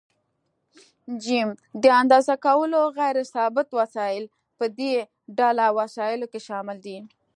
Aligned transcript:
ج: 1.23 1.25
د 1.83 1.85
اندازه 2.01 2.35
کولو 2.45 2.79
غیر 2.97 3.17
ثابت 3.33 3.67
وسایل: 3.79 4.23
په 4.57 4.65
دې 4.79 4.93
ډله 5.37 5.65
وسایلو 5.79 6.25
کې 6.31 6.39
شامل 6.47 6.77
دي. 6.85 6.97